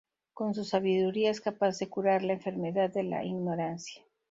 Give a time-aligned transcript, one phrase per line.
[0.33, 4.03] Con su sabiduría es capaz de curar la enfermedad de la ignorancia.